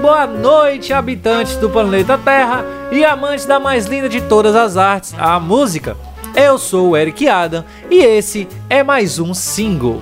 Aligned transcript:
boa 0.00 0.26
noite, 0.26 0.92
habitantes 0.92 1.56
do 1.56 1.68
planeta 1.68 2.16
Terra 2.16 2.64
e 2.92 3.04
amantes 3.04 3.44
da 3.44 3.58
mais 3.58 3.86
linda 3.86 4.08
de 4.08 4.20
todas 4.20 4.54
as 4.54 4.76
artes, 4.76 5.12
a 5.18 5.40
música. 5.40 5.96
Eu 6.36 6.56
sou 6.56 6.90
o 6.90 6.96
Eric 6.96 7.28
Adam 7.28 7.64
e 7.90 7.96
esse 7.96 8.46
é 8.70 8.84
mais 8.84 9.18
um 9.18 9.34
single. 9.34 10.00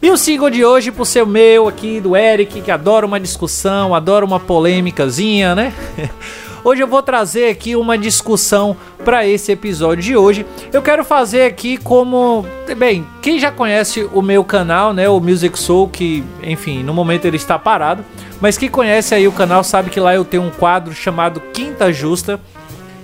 E 0.00 0.08
o 0.10 0.16
single 0.16 0.50
de 0.50 0.64
hoje, 0.64 0.92
por 0.92 1.04
ser 1.04 1.26
meu 1.26 1.66
aqui, 1.66 2.00
do 2.00 2.16
Eric, 2.16 2.60
que 2.60 2.70
adora 2.70 3.04
uma 3.04 3.18
discussão, 3.18 3.94
adora 3.94 4.24
uma 4.24 4.38
polêmicazinha, 4.38 5.54
né? 5.54 5.72
Hoje 6.64 6.82
eu 6.82 6.86
vou 6.86 7.02
trazer 7.02 7.50
aqui 7.50 7.76
uma 7.76 7.98
discussão 7.98 8.74
para 9.04 9.26
esse 9.26 9.52
episódio 9.52 10.02
de 10.02 10.16
hoje. 10.16 10.46
Eu 10.72 10.80
quero 10.80 11.04
fazer 11.04 11.42
aqui 11.42 11.76
como, 11.76 12.46
bem, 12.78 13.06
quem 13.20 13.38
já 13.38 13.52
conhece 13.52 14.08
o 14.14 14.22
meu 14.22 14.42
canal, 14.42 14.94
né, 14.94 15.06
o 15.06 15.20
Music 15.20 15.58
Soul, 15.58 15.90
que, 15.90 16.24
enfim, 16.42 16.82
no 16.82 16.94
momento 16.94 17.26
ele 17.26 17.36
está 17.36 17.58
parado, 17.58 18.02
mas 18.40 18.56
quem 18.56 18.70
conhece 18.70 19.14
aí 19.14 19.28
o 19.28 19.32
canal 19.32 19.62
sabe 19.62 19.90
que 19.90 20.00
lá 20.00 20.14
eu 20.14 20.24
tenho 20.24 20.42
um 20.42 20.50
quadro 20.50 20.94
chamado 20.94 21.38
Quinta 21.52 21.92
Justa 21.92 22.40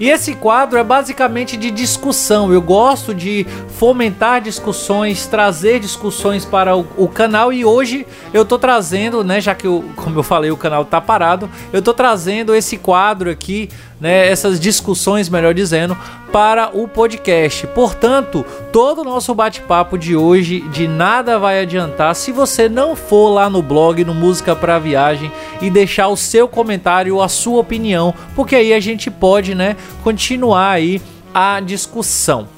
e 0.00 0.08
esse 0.08 0.34
quadro 0.34 0.78
é 0.78 0.82
basicamente 0.82 1.58
de 1.58 1.70
discussão. 1.70 2.50
Eu 2.50 2.62
gosto 2.62 3.14
de 3.14 3.46
fomentar 3.76 4.40
discussões, 4.40 5.26
trazer 5.26 5.78
discussões 5.78 6.46
para 6.46 6.74
o, 6.74 6.86
o 6.96 7.06
canal 7.06 7.52
e 7.52 7.66
hoje 7.66 8.06
eu 8.32 8.44
tô 8.44 8.58
trazendo, 8.58 9.22
né, 9.22 9.42
já 9.42 9.54
que 9.54 9.66
eu, 9.66 9.84
como 9.94 10.18
eu 10.18 10.22
falei, 10.22 10.50
o 10.50 10.56
canal 10.56 10.86
tá 10.86 11.02
parado, 11.02 11.50
eu 11.70 11.82
tô 11.82 11.92
trazendo 11.92 12.54
esse 12.54 12.78
quadro 12.78 13.30
aqui 13.30 13.68
né, 14.00 14.26
essas 14.26 14.58
discussões, 14.58 15.28
melhor 15.28 15.52
dizendo, 15.52 15.96
para 16.32 16.70
o 16.72 16.86
podcast. 16.86 17.66
Portanto, 17.68 18.44
todo 18.72 19.00
o 19.00 19.04
nosso 19.04 19.34
bate-papo 19.34 19.98
de 19.98 20.16
hoje 20.16 20.60
de 20.68 20.86
nada 20.86 21.38
vai 21.38 21.60
adiantar 21.60 22.14
se 22.14 22.32
você 22.32 22.68
não 22.68 22.94
for 22.94 23.30
lá 23.30 23.50
no 23.50 23.62
blog, 23.62 24.04
no 24.04 24.14
Música 24.14 24.54
para 24.54 24.78
Viagem 24.78 25.30
e 25.60 25.70
deixar 25.70 26.08
o 26.08 26.16
seu 26.16 26.48
comentário, 26.48 27.20
a 27.20 27.28
sua 27.28 27.60
opinião, 27.60 28.14
porque 28.34 28.56
aí 28.56 28.72
a 28.72 28.80
gente 28.80 29.10
pode, 29.10 29.54
né, 29.54 29.76
continuar 30.02 30.70
aí 30.70 31.00
a 31.34 31.60
discussão. 31.60 32.48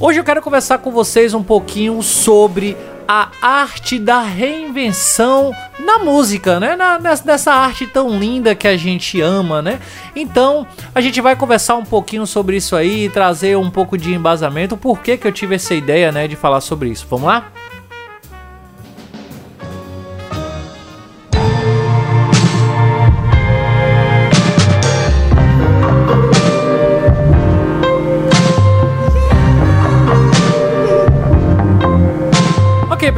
Hoje 0.00 0.18
eu 0.18 0.24
quero 0.24 0.42
conversar 0.42 0.78
com 0.78 0.90
vocês 0.90 1.32
um 1.34 1.42
pouquinho 1.42 2.02
sobre 2.02 2.76
a 3.12 3.28
arte 3.42 3.98
da 3.98 4.22
reinvenção 4.22 5.52
na 5.78 5.98
música, 5.98 6.58
né? 6.58 6.74
Na, 6.74 6.98
nessa 6.98 7.52
arte 7.52 7.86
tão 7.86 8.18
linda 8.18 8.54
que 8.54 8.66
a 8.66 8.74
gente 8.74 9.20
ama, 9.20 9.60
né? 9.60 9.80
Então, 10.16 10.66
a 10.94 11.00
gente 11.02 11.20
vai 11.20 11.36
conversar 11.36 11.76
um 11.76 11.84
pouquinho 11.84 12.26
sobre 12.26 12.56
isso 12.56 12.74
aí, 12.74 13.10
trazer 13.10 13.58
um 13.58 13.70
pouco 13.70 13.98
de 13.98 14.14
embasamento, 14.14 14.78
por 14.78 15.00
que 15.00 15.18
que 15.18 15.26
eu 15.26 15.32
tive 15.32 15.56
essa 15.56 15.74
ideia, 15.74 16.10
né, 16.10 16.26
de 16.26 16.36
falar 16.36 16.62
sobre 16.62 16.88
isso. 16.88 17.06
Vamos 17.10 17.26
lá? 17.26 17.52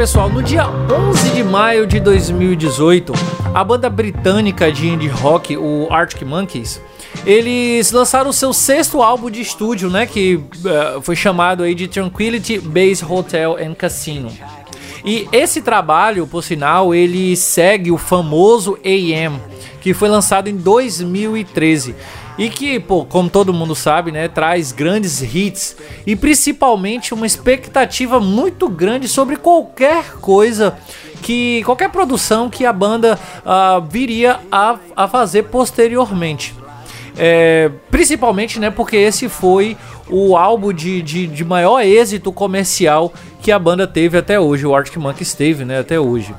Pessoal, 0.05 0.29
no 0.29 0.43
dia 0.43 0.67
11 0.69 1.31
de 1.31 1.43
maio 1.43 1.87
de 1.87 1.99
2018, 1.99 3.15
a 3.55 3.65
banda 3.65 3.89
britânica 3.89 4.71
de 4.71 4.87
indie 4.87 5.09
rock, 5.09 5.57
o 5.57 5.89
Arctic 5.91 6.21
Monkeys, 6.25 6.79
eles 7.25 7.91
lançaram 7.91 8.29
o 8.29 8.33
seu 8.35 8.53
sexto 8.53 9.01
álbum 9.01 9.31
de 9.31 9.41
estúdio, 9.41 9.89
né, 9.89 10.05
que 10.05 10.35
uh, 10.35 11.01
foi 11.01 11.17
chamado 11.17 11.63
aí 11.63 11.75
de 11.75 11.89
Tranquility 11.89 12.59
Base 12.59 13.03
Hotel 13.03 13.57
and 13.57 13.73
Casino. 13.73 14.31
E 15.03 15.27
esse 15.33 15.63
trabalho, 15.63 16.27
por 16.27 16.45
sinal, 16.45 16.95
ele 16.95 17.35
segue 17.35 17.91
o 17.91 17.97
famoso 17.97 18.77
AM, 18.85 19.41
que 19.81 19.95
foi 19.95 20.11
lançado 20.11 20.49
em 20.49 20.57
2013 20.57 21.95
e 22.37 22.49
que, 22.49 22.81
pô, 22.81 23.05
como 23.05 23.31
todo 23.31 23.53
mundo 23.53 23.75
sabe, 23.75 24.11
né, 24.11 24.29
traz 24.29 24.73
grandes 24.73 25.23
hits 25.23 25.77
e 26.07 26.17
principalmente 26.17 27.15
uma 27.15 27.27
expectativa 27.27 28.19
muito 28.21 28.69
grande 28.69 29.09
sobre 29.09 29.37
qualquer 29.37 30.15
coisa 30.21 30.77
que 31.23 31.63
qualquer 31.65 31.89
produção 31.91 32.51
que 32.51 32.67
a 32.67 32.73
banda 32.73 33.19
uh, 33.45 33.81
viria 33.89 34.41
a, 34.51 34.77
a 34.95 35.09
fazer 35.09 35.45
posteriormente. 35.45 36.55
É, 37.17 37.71
principalmente, 37.91 38.59
né, 38.59 38.71
porque 38.71 38.97
esse 38.97 39.29
foi 39.29 39.77
o 40.11 40.37
álbum 40.37 40.73
de, 40.73 41.01
de, 41.01 41.27
de, 41.29 41.45
maior 41.45 41.81
êxito 41.81 42.33
comercial 42.33 43.13
que 43.41 43.53
a 43.53 43.59
banda 43.59 43.87
teve 43.87 44.19
até 44.19 44.39
hoje, 44.39 44.67
o 44.67 44.75
Arctic 44.75 44.97
Monkeys 44.97 45.33
teve, 45.33 45.65
né, 45.65 45.79
até 45.79 45.99
hoje. 45.99 46.35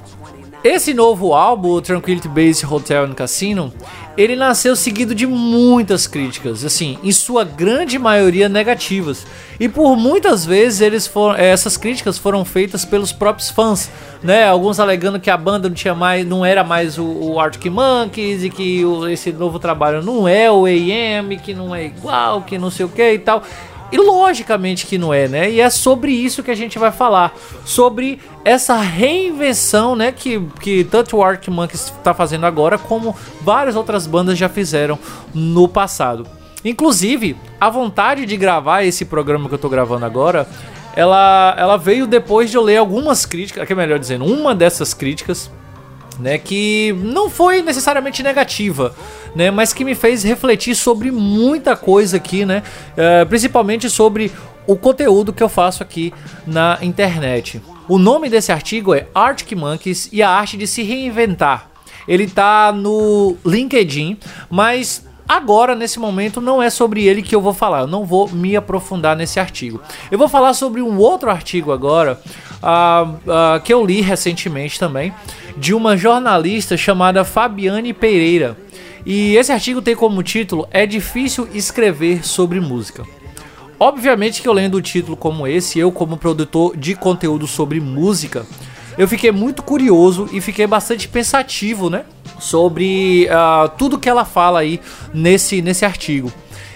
Esse 0.66 0.96
novo 0.96 1.36
álbum, 1.36 1.74
o 1.74 1.80
Tranquility 1.80 2.28
Base 2.28 2.66
Hotel 2.66 3.04
and 3.04 3.14
Casino, 3.14 3.72
ele 4.18 4.36
nasceu 4.36 4.76
seguido 4.76 5.14
de 5.14 5.28
muitas 5.28 6.08
críticas, 6.08 6.66
assim, 6.66 6.98
em 7.04 7.12
sua 7.12 7.44
grande 7.44 8.00
maioria 8.00 8.50
negativas. 8.50 9.28
E 9.60 9.70
por 9.70 9.96
muitas 9.96 10.44
vezes 10.44 10.82
eles 10.82 11.06
foram, 11.06 11.36
eh, 11.36 11.52
essas 11.52 11.78
críticas 11.78 12.18
foram 12.18 12.44
feitas 12.44 12.84
pelos 12.84 13.12
próprios 13.12 13.52
fãs, 13.52 13.92
né? 14.24 14.48
Alguns 14.48 14.80
alegando 14.80 15.20
que 15.20 15.30
a 15.30 15.38
banda 15.38 15.70
não 15.70 15.76
tinha 15.76 15.94
mais, 15.94 16.26
não 16.26 16.44
era 16.44 16.64
mais 16.64 16.98
o, 16.98 17.06
o 17.06 17.40
Arctic 17.40 17.72
Monkeys 17.72 18.44
e 18.44 18.50
que 18.50 18.84
o, 18.84 19.08
esse 19.08 19.32
novo 19.32 19.60
trabalho 19.60 20.02
não 20.02 20.28
é 20.28 20.50
o 20.50 20.66
AM, 20.66 21.38
que 21.38 21.54
não 21.54 21.76
é 21.76 21.86
igual, 21.86 22.42
que 22.42 22.58
não 22.58 22.72
sei 22.72 22.88
o 22.88 22.90
que 22.90 23.14
e 23.14 23.20
tal. 23.20 23.44
E 23.92 23.98
logicamente 23.98 24.86
que 24.86 24.98
não 24.98 25.14
é, 25.14 25.28
né? 25.28 25.52
E 25.52 25.62
é 25.62 25.70
sobre 25.70 26.12
isso 26.12 26.42
que 26.42 26.52
a 26.52 26.56
gente 26.56 26.80
vai 26.80 26.92
falar. 26.92 27.34
Sobre 27.64 28.20
essa 28.44 28.76
reinvenção, 28.76 29.96
né? 29.96 30.12
Que, 30.12 30.42
que 30.60 30.84
tanto 30.84 31.18
o 31.18 31.24
Arctic 31.24 31.54
Monkeys 31.54 31.86
está 31.86 32.14
fazendo 32.14 32.46
agora, 32.46 32.78
como 32.78 33.16
várias 33.42 33.76
outras 33.76 34.08
bandas 34.08 34.38
já 34.38 34.50
fizeram 34.50 34.98
no 35.34 35.68
passado. 35.68 36.28
Inclusive, 36.64 37.38
a 37.62 37.70
vontade 37.70 38.26
de 38.26 38.36
gravar 38.36 38.84
esse 38.84 39.06
programa 39.06 39.48
que 39.48 39.54
eu 39.54 39.60
tô 39.60 39.70
gravando 39.70 40.04
agora, 40.04 40.48
ela, 40.96 41.54
ela 41.58 41.78
veio 41.78 42.08
depois 42.08 42.50
de 42.50 42.58
eu 42.58 42.64
ler 42.64 42.78
algumas 42.78 43.26
críticas, 43.26 43.68
que 43.68 43.74
é 43.74 43.76
melhor 43.76 44.00
dizendo, 44.00 44.26
uma 44.26 44.56
dessas 44.56 44.94
críticas 44.94 45.52
né, 46.20 46.38
que 46.38 46.96
não 47.00 47.30
foi 47.30 47.62
necessariamente 47.62 48.24
negativa, 48.24 48.96
né, 49.36 49.52
mas 49.52 49.74
que 49.74 49.84
me 49.84 49.96
fez 49.96 50.24
refletir 50.24 50.76
sobre 50.76 51.12
muita 51.12 51.76
coisa 51.76 52.18
aqui, 52.18 52.46
né, 52.46 52.64
uh, 52.92 53.26
principalmente 53.26 53.90
sobre 53.90 54.32
o 54.68 54.76
conteúdo 54.76 55.34
que 55.34 55.44
eu 55.44 55.50
faço 55.50 55.84
aqui 55.84 56.14
na 56.46 56.80
internet. 56.82 57.62
O 57.88 57.98
nome 57.98 58.30
desse 58.30 58.52
artigo 58.52 58.94
é 58.94 59.08
Arctic 59.14 59.52
Monkeys 59.58 60.10
e 60.12 60.24
a 60.24 60.30
arte 60.30 60.58
de 60.58 60.66
se 60.66 60.82
reinventar. 60.82 61.70
Ele 62.08 62.28
tá 62.28 62.72
no 62.72 63.38
LinkedIn, 63.46 64.18
mas 64.50 65.06
Agora, 65.28 65.74
nesse 65.74 66.00
momento, 66.00 66.40
não 66.40 66.62
é 66.62 66.70
sobre 66.70 67.06
ele 67.06 67.22
que 67.24 67.36
eu 67.36 67.42
vou 67.42 67.54
falar. 67.54 67.82
Eu 67.82 67.88
não 67.88 68.06
vou 68.06 68.30
me 68.30 68.56
aprofundar 68.56 69.16
nesse 69.16 69.40
artigo. 69.40 69.82
Eu 70.12 70.18
vou 70.18 70.30
falar 70.30 70.54
sobre 70.54 70.82
um 70.82 70.98
outro 70.98 71.32
artigo 71.32 71.72
agora 71.72 72.20
uh, 72.62 73.10
uh, 73.10 73.60
que 73.64 73.74
eu 73.74 73.84
li 73.84 74.02
recentemente 74.02 74.80
também 74.80 75.14
de 75.58 75.74
uma 75.74 75.98
jornalista 75.98 76.78
chamada 76.78 77.24
Fabiane 77.26 77.94
Pereira. 77.94 78.56
E 79.06 79.36
esse 79.36 79.52
artigo 79.52 79.82
tem 79.82 79.96
como 79.96 80.24
título 80.24 80.68
É 80.72 80.86
difícil 80.86 81.48
escrever 81.54 82.26
sobre 82.26 82.60
música. 82.60 83.04
Obviamente 83.80 84.42
que 84.42 84.48
eu 84.48 84.54
lendo 84.54 84.76
o 84.76 84.82
título 84.82 85.18
como 85.18 85.46
esse, 85.46 85.78
eu 85.78 85.92
como 85.92 86.18
produtor 86.18 86.78
de 86.78 86.96
conteúdo 86.96 87.46
sobre 87.46 87.80
música, 87.80 88.46
eu 88.98 89.08
fiquei 89.08 89.32
muito 89.32 89.64
curioso 89.64 90.30
e 90.32 90.40
fiquei 90.42 90.68
bastante 90.68 91.08
pensativo, 91.08 91.90
né, 91.90 92.06
sobre 92.40 93.28
uh, 93.28 93.70
tudo 93.78 94.00
que 94.00 94.10
ela 94.10 94.26
fala 94.26 94.60
aí 94.60 94.80
nesse 95.14 95.62
nesse 95.62 95.86
artigo. 95.86 96.32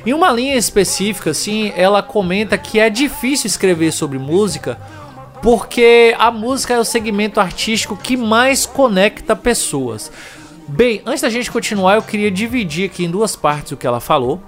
Em 0.05 0.13
uma 0.13 0.31
linha 0.31 0.55
específica, 0.55 1.31
assim, 1.31 1.73
ela 1.75 2.01
comenta 2.01 2.57
que 2.57 2.79
é 2.79 2.89
difícil 2.89 3.47
escrever 3.47 3.91
sobre 3.91 4.17
música 4.17 4.79
porque 5.41 6.15
a 6.17 6.31
música 6.31 6.73
é 6.73 6.79
o 6.79 6.85
segmento 6.85 7.39
artístico 7.39 7.95
que 7.95 8.17
mais 8.17 8.65
conecta 8.65 9.35
pessoas. 9.35 10.11
Bem, 10.67 11.01
antes 11.05 11.21
da 11.21 11.29
gente 11.29 11.51
continuar, 11.51 11.95
eu 11.95 12.01
queria 12.01 12.29
dividir 12.29 12.89
aqui 12.89 13.05
em 13.05 13.09
duas 13.09 13.35
partes 13.35 13.71
o 13.71 13.77
que 13.77 13.87
ela 13.87 13.99
falou. 13.99 14.41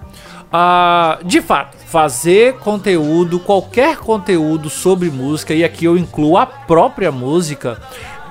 Uh, 0.51 1.23
de 1.23 1.41
fato, 1.41 1.77
fazer 1.77 2.57
conteúdo, 2.57 3.39
qualquer 3.39 3.97
conteúdo 3.97 4.69
sobre 4.69 5.09
música, 5.09 5.53
e 5.53 5.63
aqui 5.63 5.85
eu 5.85 5.97
incluo 5.97 6.37
a 6.37 6.45
própria 6.45 7.09
música, 7.09 7.79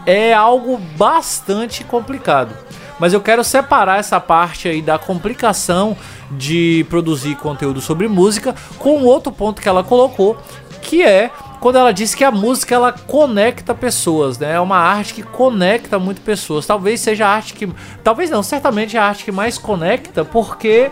é 0.05 0.35
algo 0.35 0.77
bastante 0.97 1.83
complicado. 1.83 2.55
Mas 2.99 3.15
eu 3.15 3.21
quero 3.23 3.43
separar 3.43 3.99
essa 3.99 4.21
parte 4.21 4.69
aí 4.69 4.83
da 4.83 4.99
complicação 4.99 5.97
de 6.31 6.85
produzir 6.91 7.37
conteúdo 7.37 7.81
sobre 7.81 8.07
música 8.07 8.55
com 8.79 9.03
outro 9.05 9.33
ponto 9.33 9.63
que 9.63 9.69
ela 9.69 9.83
colocou, 9.83 10.37
que 10.83 11.03
é 11.03 11.31
quando 11.61 11.77
ela 11.77 11.93
diz 11.93 12.15
que 12.15 12.25
a 12.25 12.31
música 12.31 12.75
ela 12.75 12.93
conecta 12.93 13.75
pessoas, 13.75 14.39
né? 14.39 14.53
É 14.53 14.61
uma 14.61 14.79
arte 14.79 15.15
que 15.15 15.23
conecta 15.23 15.99
muito 15.99 16.21
pessoas. 16.21 16.67
Talvez 16.67 17.01
seja 17.01 17.27
a 17.27 17.31
arte 17.31 17.55
que, 17.55 17.69
talvez 18.05 18.31
não, 18.31 18.43
certamente 18.43 18.97
é 18.97 19.01
a 19.01 19.05
arte 19.05 19.25
que 19.25 19.33
mais 19.33 19.57
conecta, 19.57 20.25
porque 20.25 20.91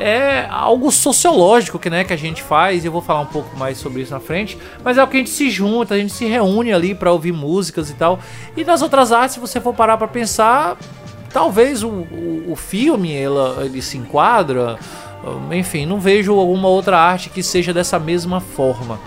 é 0.00 0.46
algo 0.50 0.90
sociológico 0.90 1.78
que, 1.78 1.90
né, 1.90 2.02
que 2.04 2.12
a 2.12 2.16
gente 2.16 2.42
faz, 2.42 2.82
e 2.82 2.86
eu 2.86 2.92
vou 2.92 3.02
falar 3.02 3.20
um 3.20 3.26
pouco 3.26 3.54
mais 3.56 3.76
sobre 3.76 4.00
isso 4.00 4.12
na 4.12 4.20
frente, 4.20 4.56
mas 4.82 4.96
é 4.96 5.04
o 5.04 5.06
que 5.06 5.16
a 5.16 5.20
gente 5.20 5.30
se 5.30 5.50
junta, 5.50 5.94
a 5.94 5.98
gente 5.98 6.12
se 6.12 6.24
reúne 6.24 6.72
ali 6.72 6.94
para 6.94 7.12
ouvir 7.12 7.32
músicas 7.32 7.90
e 7.90 7.94
tal. 7.94 8.18
E 8.56 8.64
nas 8.64 8.80
outras 8.80 9.12
artes, 9.12 9.34
se 9.34 9.40
você 9.40 9.60
for 9.60 9.74
parar 9.74 9.98
para 9.98 10.08
pensar, 10.08 10.78
talvez 11.32 11.82
o, 11.82 11.88
o, 11.88 12.46
o 12.48 12.56
filme 12.56 13.14
ela, 13.14 13.62
ele 13.64 13.82
se 13.82 13.98
enquadra, 13.98 14.78
enfim, 15.52 15.84
não 15.84 16.00
vejo 16.00 16.32
alguma 16.32 16.68
outra 16.68 16.98
arte 16.98 17.28
que 17.28 17.42
seja 17.42 17.72
dessa 17.72 17.98
mesma 17.98 18.40
forma. 18.40 18.98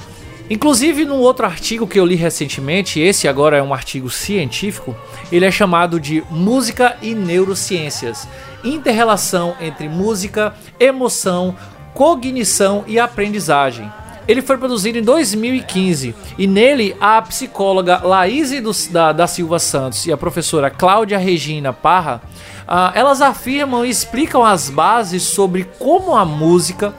Inclusive, 0.50 1.06
num 1.06 1.20
outro 1.20 1.46
artigo 1.46 1.88
que 1.88 2.00
eu 2.00 2.06
li 2.06 2.16
recentemente, 2.16 3.00
esse 3.00 3.28
agora 3.28 3.58
é 3.58 3.64
um 3.64 3.74
artigo 3.74 4.10
científico, 4.10 4.96
ele 5.32 5.46
é 5.46 5.52
chamado 5.52 6.00
de 6.00 6.24
Música 6.30 6.98
e 7.02 7.16
Neurociências 7.16 8.28
Interrelação 8.64 9.56
entre 9.60 9.90
música, 9.90 10.54
emoção, 10.80 11.56
cognição 11.94 12.84
e 12.88 12.98
aprendizagem. 12.98 13.92
Ele 14.26 14.42
foi 14.42 14.58
produzido 14.58 14.98
em 14.98 15.02
2015 15.02 16.16
e 16.38 16.48
nele 16.48 16.96
a 17.00 17.22
psicóloga 17.22 18.02
Laís 18.04 18.88
da, 18.88 19.12
da 19.12 19.28
Silva 19.28 19.60
Santos 19.60 20.06
e 20.06 20.14
a 20.14 20.18
professora 20.18 20.70
Cláudia 20.70 21.18
Regina 21.18 21.74
Parra 21.74 22.22
uh, 22.64 22.92
elas 22.96 23.22
afirmam 23.22 23.86
e 23.86 23.90
explicam 23.90 24.44
as 24.46 24.70
bases 24.70 25.24
sobre 25.24 25.66
como 25.78 26.16
a 26.16 26.24
música 26.24 26.94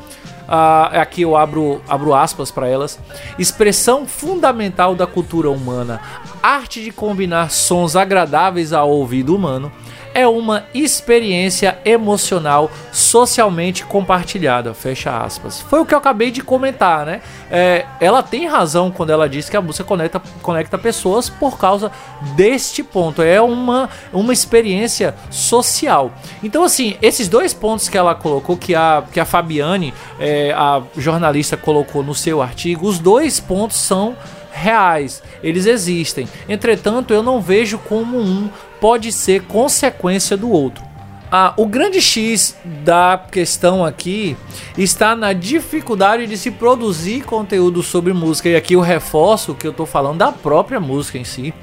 Uh, 0.49 0.99
aqui 1.01 1.23
eu 1.23 1.37
abro, 1.37 1.81
abro 1.89 2.15
aspas 2.15 2.51
para 2.51 2.69
elas. 2.69 2.99
Expressão 3.39 4.07
fundamental 4.07 4.95
da 4.95 5.07
cultura 5.07 5.51
humana, 5.51 6.01
arte 6.43 6.83
de 6.83 6.91
combinar 6.91 7.51
sons 7.51 7.97
agradáveis 7.97 8.73
ao 8.73 8.91
ouvido 8.91 9.35
humano, 9.35 9.73
é 10.15 10.27
uma 10.27 10.65
experiência 10.73 11.77
emocional 11.85 12.71
socialmente 12.93 13.85
compartilhada. 13.85 14.73
Fecha 14.73 15.19
aspas. 15.19 15.61
Foi 15.61 15.81
o 15.81 15.85
que 15.85 15.93
eu 15.93 15.99
acabei 15.99 16.31
de 16.31 16.41
comentar, 16.41 17.05
né? 17.05 17.21
É, 17.51 17.85
ela 18.01 18.23
tem 18.23 18.47
razão 18.47 18.91
quando 18.91 19.11
ela 19.11 19.29
diz 19.29 19.51
que 19.51 19.57
a 19.57 19.61
música 19.61 19.85
conecta, 19.85 20.23
conecta 20.41 20.79
pessoas 20.79 21.29
por 21.29 21.59
causa 21.59 21.91
deste 22.37 22.83
ponto. 22.83 23.21
É 23.21 23.41
uma, 23.41 23.91
uma 24.13 24.33
experiência 24.33 25.15
social. 25.31 26.13
Então, 26.43 26.63
assim, 26.63 26.97
esses 27.03 27.29
dois 27.29 27.53
pontos 27.53 27.89
que 27.89 27.99
ela 27.99 28.15
colocou, 28.15 28.57
que 28.57 28.75
a, 28.75 29.03
que 29.13 29.19
a 29.19 29.25
Fabiane, 29.25 29.93
é, 30.21 30.53
a 30.53 30.81
jornalista, 30.97 31.57
colocou 31.57 32.03
no 32.05 32.15
seu 32.15 32.41
artigo, 32.41 32.87
os 32.87 33.01
dois 33.01 33.41
pontos 33.41 33.77
são 33.77 34.17
reais, 34.55 35.21
eles 35.43 35.67
existem. 35.67 36.29
Entretanto, 36.49 37.13
eu 37.13 37.25
não 37.25 37.41
vejo 37.41 37.77
como 37.77 38.19
um 38.19 38.49
pode 38.85 39.11
ser 39.13 39.45
consequência 39.45 40.37
do 40.37 40.51
outro. 40.51 40.85
Ah, 41.33 41.55
o 41.57 41.65
grande 41.65 42.03
X 42.03 42.55
da 42.85 43.19
questão 43.33 43.83
aqui 43.83 44.37
está 44.77 45.17
na 45.17 45.33
dificuldade 45.33 46.27
de 46.27 46.37
se 46.37 46.51
produzir 46.51 47.25
conteúdo 47.25 47.83
sobre 47.83 48.13
música, 48.13 48.51
e 48.51 48.55
aqui 48.55 48.75
eu 48.75 48.83
reforço 48.83 49.55
que 49.55 49.67
eu 49.67 49.71
estou 49.71 49.87
falando 49.87 50.19
da 50.19 50.31
própria 50.31 50.79
música 50.79 51.17
em 51.17 51.25
si. 51.25 51.55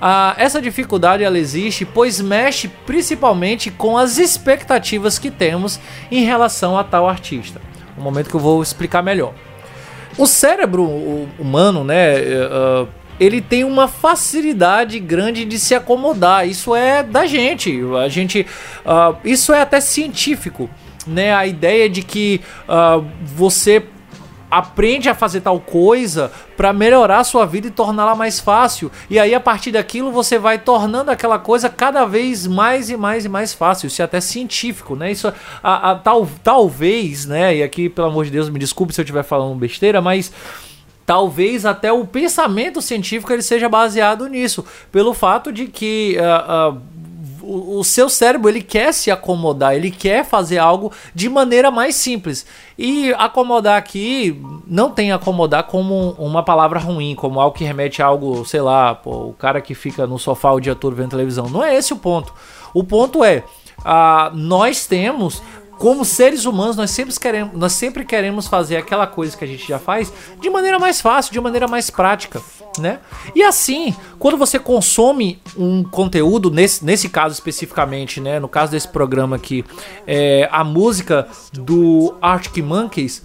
Ah, 0.00 0.34
essa 0.38 0.62
dificuldade 0.62 1.22
ela 1.22 1.38
existe 1.38 1.84
pois 1.84 2.22
mexe 2.22 2.68
principalmente 2.86 3.70
com 3.70 3.98
as 3.98 4.16
expectativas 4.16 5.18
que 5.18 5.30
temos 5.30 5.78
em 6.10 6.24
relação 6.24 6.78
a 6.78 6.82
tal 6.82 7.06
artista. 7.06 7.60
Um 7.98 8.02
momento 8.02 8.30
que 8.30 8.34
eu 8.34 8.40
vou 8.40 8.62
explicar 8.62 9.02
melhor. 9.02 9.34
O 10.16 10.26
cérebro 10.26 10.84
humano, 11.38 11.84
né, 11.84 12.16
uh, 12.18 12.88
ele 13.22 13.40
tem 13.40 13.62
uma 13.62 13.86
facilidade 13.86 14.98
grande 14.98 15.44
de 15.44 15.56
se 15.56 15.76
acomodar. 15.76 16.48
Isso 16.48 16.74
é 16.74 17.04
da 17.04 17.24
gente. 17.24 17.80
A 18.02 18.08
gente, 18.08 18.44
uh, 18.84 19.16
isso 19.24 19.52
é 19.52 19.60
até 19.60 19.80
científico, 19.80 20.68
né? 21.06 21.32
A 21.32 21.46
ideia 21.46 21.88
de 21.88 22.02
que 22.02 22.40
uh, 22.68 23.06
você 23.24 23.84
aprende 24.50 25.08
a 25.08 25.14
fazer 25.14 25.40
tal 25.40 25.60
coisa 25.60 26.32
para 26.56 26.72
melhorar 26.72 27.20
a 27.20 27.24
sua 27.24 27.46
vida 27.46 27.68
e 27.68 27.70
torná-la 27.70 28.16
mais 28.16 28.40
fácil. 28.40 28.90
E 29.08 29.20
aí 29.20 29.34
a 29.34 29.40
partir 29.40 29.70
daquilo 29.70 30.10
você 30.10 30.36
vai 30.36 30.58
tornando 30.58 31.10
aquela 31.10 31.38
coisa 31.38 31.70
cada 31.70 32.04
vez 32.04 32.44
mais 32.46 32.90
e 32.90 32.96
mais 32.96 33.24
e 33.24 33.28
mais 33.28 33.54
fácil. 33.54 33.86
Isso 33.86 34.02
é 34.02 34.04
até 34.04 34.20
científico, 34.20 34.96
né? 34.96 35.12
Isso 35.12 35.32
a, 35.62 35.92
a, 35.92 35.94
tal, 35.94 36.28
talvez, 36.42 37.24
né? 37.24 37.56
E 37.56 37.62
aqui 37.62 37.88
pelo 37.88 38.08
amor 38.08 38.24
de 38.24 38.32
Deus 38.32 38.50
me 38.50 38.58
desculpe 38.58 38.92
se 38.92 39.00
eu 39.00 39.04
estiver 39.04 39.22
falando 39.22 39.54
besteira, 39.54 40.02
mas 40.02 40.32
talvez 41.04 41.66
até 41.66 41.92
o 41.92 42.06
pensamento 42.06 42.80
científico 42.80 43.32
ele 43.32 43.42
seja 43.42 43.68
baseado 43.68 44.28
nisso, 44.28 44.64
pelo 44.90 45.12
fato 45.14 45.52
de 45.52 45.66
que 45.66 46.16
uh, 46.18 46.74
uh, 46.74 46.82
o, 47.42 47.78
o, 47.78 47.84
seu 47.84 48.08
cérebro 48.08 48.48
ele 48.48 48.62
quer 48.62 48.92
se 48.94 49.10
acomodar, 49.10 49.74
ele 49.74 49.90
quer 49.90 50.24
fazer 50.24 50.58
algo 50.58 50.92
de 51.14 51.28
maneira 51.28 51.70
mais 51.70 51.96
simples. 51.96 52.46
E 52.78 53.12
acomodar 53.14 53.76
aqui 53.76 54.40
não 54.66 54.90
tem 54.90 55.12
acomodar 55.12 55.64
como 55.64 56.12
uma 56.18 56.42
palavra 56.42 56.78
ruim, 56.78 57.14
como 57.14 57.40
algo 57.40 57.56
que 57.56 57.64
remete 57.64 58.00
a 58.00 58.06
algo, 58.06 58.44
sei 58.44 58.60
lá, 58.60 58.94
pô, 58.94 59.28
o 59.28 59.32
cara 59.34 59.60
que 59.60 59.74
fica 59.74 60.06
no 60.06 60.18
sofá 60.18 60.52
o 60.52 60.60
dia 60.60 60.74
todo 60.74 60.96
vendo 60.96 61.10
televisão. 61.10 61.48
Não 61.48 61.62
é 61.62 61.76
esse 61.76 61.92
o 61.92 61.96
ponto. 61.96 62.32
O 62.72 62.82
ponto 62.84 63.22
é, 63.22 63.44
uh, 63.80 64.34
nós 64.34 64.86
temos 64.86 65.42
como 65.82 66.04
seres 66.04 66.44
humanos, 66.44 66.76
nós 66.76 66.92
sempre, 66.92 67.12
queremos, 67.18 67.58
nós 67.58 67.72
sempre 67.72 68.04
queremos 68.04 68.46
fazer 68.46 68.76
aquela 68.76 69.04
coisa 69.04 69.36
que 69.36 69.42
a 69.42 69.48
gente 69.48 69.66
já 69.66 69.80
faz 69.80 70.12
de 70.40 70.48
maneira 70.48 70.78
mais 70.78 71.00
fácil, 71.00 71.32
de 71.32 71.40
maneira 71.40 71.66
mais 71.66 71.90
prática, 71.90 72.40
né? 72.78 73.00
E 73.34 73.42
assim, 73.42 73.92
quando 74.16 74.36
você 74.36 74.60
consome 74.60 75.42
um 75.58 75.82
conteúdo, 75.82 76.52
nesse, 76.52 76.84
nesse 76.84 77.08
caso 77.08 77.34
especificamente, 77.34 78.20
né? 78.20 78.38
No 78.38 78.48
caso 78.48 78.70
desse 78.70 78.86
programa 78.86 79.34
aqui, 79.34 79.64
é, 80.06 80.48
a 80.52 80.62
música 80.62 81.26
do 81.52 82.14
Arctic 82.22 82.58
Monkeys. 82.58 83.20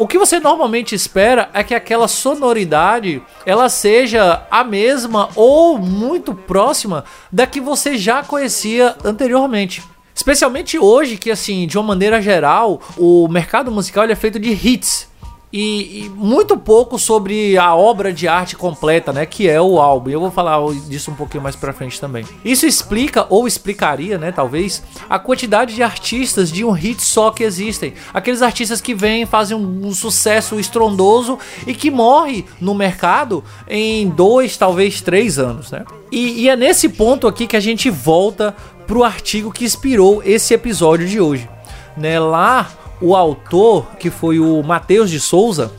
O 0.00 0.08
que 0.08 0.18
você 0.18 0.40
normalmente 0.40 0.96
espera 0.96 1.48
é 1.54 1.62
que 1.62 1.76
aquela 1.76 2.08
sonoridade 2.08 3.22
ela 3.44 3.68
seja 3.68 4.42
a 4.50 4.64
mesma 4.64 5.28
ou 5.36 5.78
muito 5.78 6.34
próxima 6.34 7.04
da 7.30 7.46
que 7.46 7.60
você 7.60 7.96
já 7.96 8.24
conhecia 8.24 8.96
anteriormente. 9.04 9.80
Especialmente 10.26 10.76
hoje, 10.76 11.16
que 11.16 11.30
assim, 11.30 11.68
de 11.68 11.78
uma 11.78 11.84
maneira 11.84 12.20
geral, 12.20 12.80
o 12.98 13.28
mercado 13.28 13.70
musical 13.70 14.02
é 14.06 14.14
feito 14.16 14.40
de 14.40 14.50
hits. 14.50 15.08
E, 15.52 16.02
e, 16.02 16.08
muito 16.10 16.58
pouco 16.58 16.98
sobre 16.98 17.56
a 17.56 17.76
obra 17.76 18.12
de 18.12 18.26
arte 18.26 18.56
completa, 18.56 19.12
né, 19.12 19.24
que 19.24 19.48
é 19.48 19.62
o 19.62 19.80
álbum. 19.80 20.10
Eu 20.10 20.18
vou 20.18 20.30
falar 20.32 20.58
disso 20.88 21.12
um 21.12 21.14
pouquinho 21.14 21.44
mais 21.44 21.54
para 21.54 21.72
frente 21.72 22.00
também. 22.00 22.24
Isso 22.44 22.66
explica 22.66 23.24
ou 23.30 23.46
explicaria, 23.46 24.18
né, 24.18 24.32
talvez, 24.32 24.82
a 25.08 25.16
quantidade 25.16 25.76
de 25.76 25.82
artistas 25.84 26.50
de 26.50 26.64
um 26.64 26.72
hit 26.72 27.00
só 27.00 27.30
que 27.30 27.44
existem. 27.44 27.94
Aqueles 28.12 28.42
artistas 28.42 28.80
que 28.80 28.94
vêm, 28.94 29.24
fazem 29.26 29.56
um, 29.56 29.86
um 29.86 29.94
sucesso 29.94 30.58
estrondoso 30.58 31.38
e 31.68 31.72
que 31.72 31.88
morre 31.88 32.44
no 32.60 32.74
mercado 32.74 33.44
em 33.68 34.08
dois, 34.08 34.56
talvez 34.56 35.00
três 35.00 35.38
anos, 35.38 35.70
né? 35.70 35.84
E, 36.10 36.42
e 36.42 36.48
é 36.48 36.56
nesse 36.56 36.88
ponto 36.88 37.26
aqui 37.26 37.46
que 37.46 37.56
a 37.56 37.60
gente 37.60 37.90
volta 37.90 38.54
pro 38.86 39.04
artigo 39.04 39.52
que 39.52 39.64
inspirou 39.64 40.22
esse 40.24 40.54
episódio 40.54 41.06
de 41.06 41.20
hoje. 41.20 41.48
Né, 41.96 42.18
lá 42.20 42.68
o 43.00 43.14
autor, 43.16 43.86
que 43.98 44.10
foi 44.10 44.38
o 44.38 44.62
Matheus 44.62 45.10
de 45.10 45.20
Souza, 45.20 45.72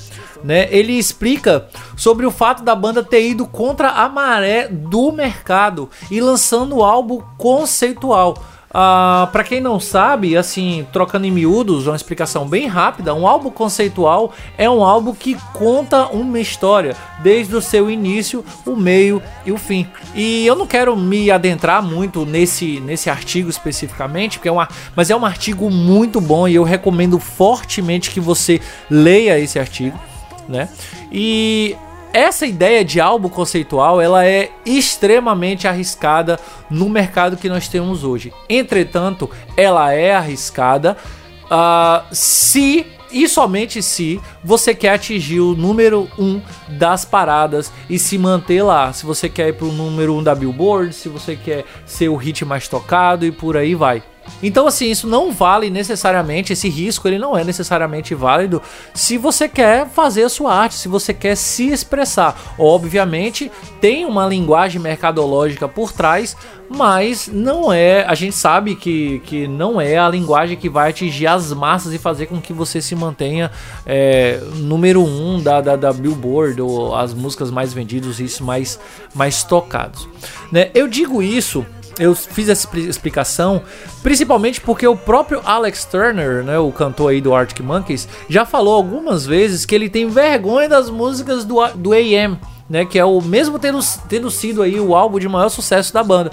né, 0.43 0.67
ele 0.69 0.93
explica 0.93 1.67
sobre 1.95 2.25
o 2.25 2.31
fato 2.31 2.63
da 2.63 2.75
banda 2.75 3.03
ter 3.03 3.27
ido 3.27 3.45
contra 3.45 3.89
a 3.89 4.07
maré 4.07 4.67
do 4.67 5.11
mercado 5.11 5.89
e 6.11 6.21
lançando 6.21 6.77
o 6.77 6.83
álbum 6.83 7.21
conceitual 7.37 8.35
Uh, 8.77 9.25
para 9.31 9.43
quem 9.43 9.59
não 9.59 9.79
sabe, 9.79 10.37
assim, 10.37 10.85
trocando 10.93 11.25
em 11.25 11.31
miúdos, 11.31 11.87
uma 11.87 11.95
explicação 11.95 12.47
bem 12.47 12.67
rápida, 12.67 13.11
um 13.11 13.27
álbum 13.27 13.49
conceitual 13.49 14.31
é 14.55 14.69
um 14.69 14.83
álbum 14.83 15.15
que 15.15 15.35
conta 15.51 16.05
uma 16.09 16.39
história, 16.39 16.95
desde 17.23 17.55
o 17.55 17.61
seu 17.61 17.89
início, 17.89 18.45
o 18.67 18.75
meio 18.75 19.19
e 19.43 19.51
o 19.51 19.57
fim. 19.57 19.87
E 20.13 20.45
eu 20.45 20.55
não 20.55 20.67
quero 20.67 20.95
me 20.95 21.31
adentrar 21.31 21.81
muito 21.81 22.23
nesse, 22.23 22.79
nesse 22.81 23.09
artigo 23.09 23.49
especificamente, 23.49 24.37
porque 24.37 24.49
é 24.49 24.51
uma, 24.51 24.67
mas 24.95 25.09
é 25.09 25.15
um 25.15 25.25
artigo 25.25 25.71
muito 25.71 26.21
bom 26.21 26.47
e 26.47 26.53
eu 26.53 26.63
recomendo 26.63 27.17
fortemente 27.17 28.11
que 28.11 28.19
você 28.19 28.61
leia 28.91 29.39
esse 29.39 29.57
artigo, 29.57 29.99
né? 30.47 30.69
E 31.11 31.75
essa 32.13 32.45
ideia 32.45 32.83
de 32.83 32.99
álbum 32.99 33.29
conceitual 33.29 34.01
ela 34.01 34.25
é 34.25 34.51
extremamente 34.65 35.67
arriscada 35.67 36.39
no 36.69 36.89
mercado 36.89 37.37
que 37.37 37.49
nós 37.49 37.67
temos 37.67 38.03
hoje. 38.03 38.33
Entretanto, 38.49 39.29
ela 39.55 39.93
é 39.93 40.15
arriscada 40.15 40.97
uh, 41.45 42.05
se 42.11 42.85
e 43.11 43.27
somente 43.27 43.81
se 43.81 44.19
você 44.43 44.75
quer 44.75 44.93
atingir 44.93 45.39
o 45.39 45.55
número 45.55 46.09
1 46.17 46.25
um 46.25 46.41
das 46.67 47.05
paradas 47.05 47.71
e 47.89 47.97
se 47.97 48.17
manter 48.17 48.61
lá. 48.61 48.91
Se 48.91 49.05
você 49.05 49.29
quer 49.29 49.49
ir 49.49 49.53
para 49.53 49.67
o 49.67 49.71
número 49.71 50.13
1 50.13 50.17
um 50.17 50.23
da 50.23 50.35
Billboard, 50.35 50.93
se 50.93 51.07
você 51.07 51.35
quer 51.35 51.63
ser 51.85 52.09
o 52.09 52.15
hit 52.15 52.43
mais 52.43 52.67
tocado 52.67 53.25
e 53.25 53.31
por 53.31 53.55
aí 53.55 53.75
vai. 53.75 54.03
Então, 54.41 54.67
assim, 54.67 54.89
isso 54.89 55.07
não 55.07 55.31
vale 55.31 55.69
necessariamente, 55.69 56.53
esse 56.53 56.69
risco 56.69 57.07
ele 57.07 57.17
não 57.17 57.37
é 57.37 57.43
necessariamente 57.43 58.13
válido 58.13 58.61
se 58.93 59.17
você 59.17 59.47
quer 59.47 59.87
fazer 59.87 60.23
a 60.23 60.29
sua 60.29 60.53
arte, 60.53 60.75
se 60.75 60.87
você 60.87 61.13
quer 61.13 61.35
se 61.35 61.69
expressar. 61.69 62.55
Obviamente, 62.57 63.51
tem 63.81 64.05
uma 64.05 64.27
linguagem 64.27 64.81
mercadológica 64.81 65.67
por 65.67 65.91
trás, 65.91 66.35
mas 66.69 67.27
não 67.31 67.71
é. 67.71 68.03
A 68.05 68.13
gente 68.15 68.35
sabe 68.35 68.75
que, 68.75 69.19
que 69.25 69.47
não 69.47 69.79
é 69.79 69.97
a 69.97 70.09
linguagem 70.09 70.57
que 70.57 70.69
vai 70.69 70.89
atingir 70.89 71.27
as 71.27 71.51
massas 71.53 71.93
e 71.93 71.97
fazer 71.97 72.27
com 72.27 72.41
que 72.41 72.53
você 72.53 72.81
se 72.81 72.95
mantenha 72.95 73.51
é, 73.85 74.41
número 74.55 75.03
um 75.03 75.41
da, 75.41 75.61
da, 75.61 75.75
da, 75.75 75.93
Billboard 75.93 76.61
ou 76.61 76.95
as 76.95 77.13
músicas 77.13 77.49
mais 77.49 77.73
vendidas, 77.73 78.19
isso 78.19 78.43
mais, 78.43 78.79
mais 79.13 79.43
tocados. 79.43 80.07
Né? 80.51 80.69
Eu 80.73 80.87
digo 80.87 81.21
isso 81.21 81.65
eu 81.99 82.15
fiz 82.15 82.49
essa 82.49 82.67
explicação 82.77 83.61
principalmente 84.03 84.61
porque 84.61 84.87
o 84.87 84.95
próprio 84.95 85.41
Alex 85.43 85.85
Turner, 85.85 86.43
né, 86.43 86.57
o 86.57 86.71
cantor 86.71 87.11
aí 87.11 87.21
do 87.21 87.33
Arctic 87.33 87.63
Monkeys, 87.63 88.07
já 88.29 88.45
falou 88.45 88.75
algumas 88.75 89.25
vezes 89.25 89.65
que 89.65 89.75
ele 89.75 89.89
tem 89.89 90.07
vergonha 90.07 90.69
das 90.69 90.89
músicas 90.89 91.43
do, 91.43 91.65
do 91.75 91.93
AM, 91.93 92.37
né, 92.69 92.85
que 92.85 92.99
é 92.99 93.05
o 93.05 93.21
mesmo 93.21 93.59
tendo, 93.59 93.79
tendo 94.07 94.29
sido 94.29 94.61
aí 94.61 94.79
o 94.79 94.95
álbum 94.95 95.19
de 95.19 95.27
maior 95.27 95.49
sucesso 95.49 95.93
da 95.93 96.03
banda. 96.03 96.31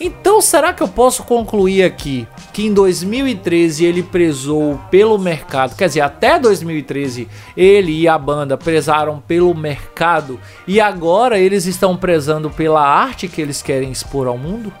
Então, 0.00 0.40
será 0.40 0.72
que 0.72 0.82
eu 0.82 0.88
posso 0.88 1.22
concluir 1.22 1.84
aqui 1.84 2.26
que 2.52 2.66
em 2.66 2.74
2013 2.74 3.84
ele 3.84 4.02
prezou 4.02 4.78
pelo 4.90 5.18
mercado? 5.18 5.74
Quer 5.74 5.88
dizer, 5.88 6.02
até 6.02 6.38
2013 6.38 7.28
ele 7.56 7.92
e 7.92 8.06
a 8.06 8.18
banda 8.18 8.58
prezaram 8.58 9.20
pelo 9.20 9.54
mercado 9.54 10.38
e 10.66 10.80
agora 10.80 11.38
eles 11.38 11.66
estão 11.66 11.96
prezando 11.96 12.50
pela 12.50 12.86
arte 12.86 13.28
que 13.28 13.40
eles 13.40 13.62
querem 13.62 13.90
expor 13.90 14.26
ao 14.26 14.36
mundo? 14.36 14.72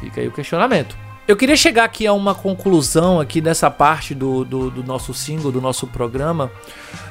Fica 0.00 0.20
aí 0.20 0.28
o 0.28 0.32
questionamento. 0.32 0.96
Eu 1.26 1.36
queria 1.36 1.56
chegar 1.56 1.84
aqui 1.84 2.06
a 2.06 2.12
uma 2.12 2.34
conclusão 2.34 3.18
aqui 3.18 3.40
dessa 3.40 3.70
parte 3.70 4.14
do, 4.14 4.44
do, 4.44 4.70
do 4.70 4.84
nosso 4.84 5.14
single, 5.14 5.50
do 5.50 5.60
nosso 5.60 5.86
programa, 5.86 6.50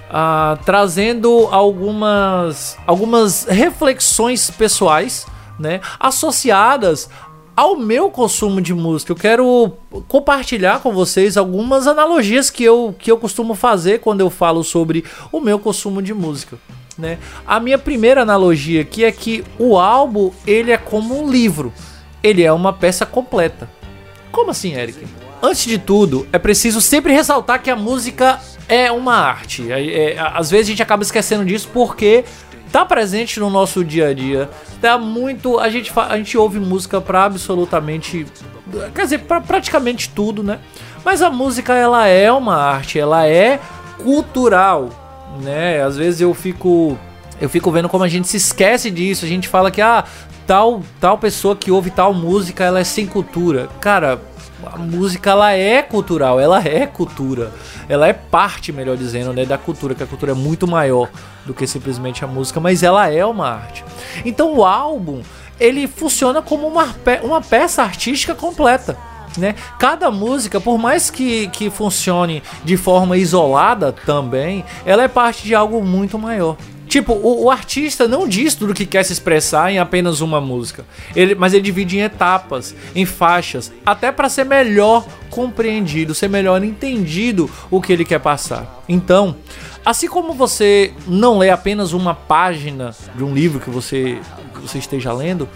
uh, 0.07 0.63
trazendo 0.63 1.47
algumas, 1.49 2.77
algumas 2.85 3.45
reflexões 3.45 4.51
pessoais 4.51 5.25
né, 5.57 5.81
associadas 5.99 7.09
ao 7.55 7.75
meu 7.77 8.09
consumo 8.09 8.61
de 8.61 8.73
música. 8.73 9.11
Eu 9.11 9.15
quero 9.15 9.73
compartilhar 10.07 10.79
com 10.81 10.91
vocês 10.91 11.37
algumas 11.37 11.87
analogias 11.87 12.49
que 12.49 12.63
eu, 12.63 12.95
que 12.97 13.11
eu 13.11 13.17
costumo 13.17 13.55
fazer 13.55 13.99
quando 13.99 14.21
eu 14.21 14.29
falo 14.29 14.63
sobre 14.63 15.03
o 15.31 15.39
meu 15.39 15.59
consumo 15.59 16.01
de 16.01 16.13
música. 16.13 16.57
Né? 16.97 17.17
A 17.45 17.59
minha 17.59 17.77
primeira 17.77 18.21
analogia 18.21 18.81
aqui 18.81 19.03
é 19.03 19.11
que 19.11 19.43
o 19.57 19.77
álbum 19.77 20.31
ele 20.45 20.71
é 20.71 20.77
como 20.77 21.23
um 21.23 21.29
livro, 21.29 21.73
ele 22.21 22.43
é 22.43 22.51
uma 22.51 22.73
peça 22.73 23.05
completa. 23.05 23.69
Como 24.31 24.51
assim, 24.51 24.73
Eric? 24.73 25.05
Antes 25.41 25.65
de 25.65 25.77
tudo, 25.77 26.27
é 26.31 26.39
preciso 26.39 26.79
sempre 26.79 27.11
ressaltar 27.11 27.61
que 27.61 27.69
a 27.69 27.75
música 27.75 28.39
é 28.67 28.91
uma 28.91 29.15
arte. 29.15 29.71
É, 29.71 30.13
é, 30.13 30.19
às 30.19 30.49
vezes 30.49 30.67
a 30.67 30.69
gente 30.69 30.81
acaba 30.81 31.03
esquecendo 31.03 31.43
disso 31.43 31.69
porque 31.73 32.23
tá 32.73 32.83
presente 32.83 33.39
no 33.39 33.51
nosso 33.51 33.85
dia 33.85 34.07
a 34.07 34.13
dia. 34.15 34.49
Tá 34.81 34.97
muito. 34.97 35.59
A 35.59 35.69
gente, 35.69 35.93
a 35.95 36.17
gente 36.17 36.35
ouve 36.35 36.59
música 36.59 36.99
pra 36.99 37.25
absolutamente. 37.25 38.25
Quer 38.95 39.03
dizer, 39.03 39.19
pra 39.19 39.39
praticamente 39.39 40.09
tudo, 40.09 40.41
né? 40.41 40.59
Mas 41.05 41.21
a 41.21 41.29
música, 41.29 41.75
ela 41.75 42.07
é 42.07 42.31
uma 42.31 42.55
arte, 42.55 42.97
ela 42.97 43.27
é 43.27 43.59
cultural, 44.01 44.89
né? 45.43 45.83
Às 45.83 45.95
vezes 45.97 46.19
eu 46.19 46.33
fico. 46.33 46.97
Eu 47.39 47.47
fico 47.47 47.71
vendo 47.71 47.87
como 47.87 48.03
a 48.03 48.07
gente 48.07 48.27
se 48.27 48.37
esquece 48.37 48.89
disso. 48.89 49.23
A 49.23 49.27
gente 49.27 49.47
fala 49.47 49.69
que, 49.69 49.81
ah, 49.81 50.03
tal, 50.47 50.81
tal 50.99 51.19
pessoa 51.19 51.55
que 51.55 51.69
ouve 51.69 51.91
tal 51.91 52.11
música, 52.11 52.63
ela 52.63 52.79
é 52.79 52.83
sem 52.83 53.05
cultura. 53.05 53.69
Cara, 53.79 54.19
a 54.73 54.77
música 54.77 55.29
ela 55.29 55.51
é 55.51 55.83
cultural, 55.83 56.39
ela 56.39 56.59
é 56.59 56.87
cultura. 56.87 57.51
Ela 57.87 58.07
é 58.07 58.13
parte, 58.13 58.71
melhor 58.71 58.97
dizendo, 58.97 59.31
né, 59.31 59.45
da 59.45 59.57
cultura, 59.57 59.93
que 59.93 60.01
a 60.01 60.07
cultura 60.07 60.31
é 60.31 60.35
muito 60.35 60.67
maior 60.67 61.09
do 61.45 61.53
que 61.53 61.67
simplesmente 61.67 62.23
a 62.23 62.27
música, 62.27 62.59
mas 62.59 62.81
ela 62.81 63.07
é 63.07 63.23
uma 63.23 63.47
arte. 63.47 63.85
Então 64.25 64.55
o 64.55 64.65
álbum, 64.65 65.21
ele 65.59 65.87
funciona 65.87 66.41
como 66.41 66.67
uma, 66.67 66.87
pe 66.87 67.19
uma 67.23 67.39
peça 67.39 67.83
artística 67.83 68.33
completa. 68.33 68.97
Né? 69.37 69.55
Cada 69.79 70.09
música, 70.11 70.59
por 70.59 70.77
mais 70.77 71.09
que, 71.09 71.47
que 71.49 71.69
funcione 71.69 72.41
de 72.63 72.77
forma 72.77 73.17
isolada 73.17 73.91
também, 73.91 74.63
ela 74.85 75.03
é 75.03 75.07
parte 75.07 75.43
de 75.43 75.53
algo 75.53 75.83
muito 75.83 76.17
maior. 76.17 76.55
Tipo, 76.93 77.13
o, 77.13 77.45
o, 77.45 77.49
artista 77.49 78.07
não 78.07 78.27
diz 78.27 78.53
tudo 78.53 78.71
que 78.71 78.85
quer 78.85 79.01
se 79.01 79.11
expressar 79.11 79.71
em 79.71 79.79
apenas 79.79 80.21
uma 80.21 80.39
música. 80.39 80.85
Ele, 81.15 81.33
mas 81.33 81.51
ele 81.51 81.63
divide 81.63 81.97
em 81.97 82.01
etapas, 82.01 82.75
em 82.93 83.03
faixas, 83.03 83.73
até 83.83 84.11
para 84.11 84.29
ser 84.29 84.45
melhor 84.45 85.03
compreendido, 85.31 86.13
ser 86.13 86.27
melhor 86.27 86.63
entendido 86.63 87.49
o 87.71 87.81
que 87.81 87.91
ele 87.91 88.05
quer 88.05 88.19
passar. 88.19 88.83
Então, 88.87 89.35
assim 89.83 90.07
como 90.07 90.35
você 90.35 90.93
não 91.07 91.39
lê 91.39 91.49
apenas 91.49 91.93
uma 91.93 92.13
página 92.13 92.93
de 93.15 93.23
um 93.23 93.33
livro 93.33 93.59
que 93.59 93.71
você, 93.71 94.19
que 94.53 94.61
você 94.61 94.77
esteja 94.77 95.11
lendo, 95.11 95.49